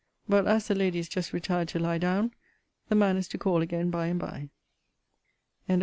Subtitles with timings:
[0.27, 2.33] But, as the lady is just retired to lie down,
[2.89, 4.49] the man is to call again by and by.
[5.67, 5.79] LETTER L MR.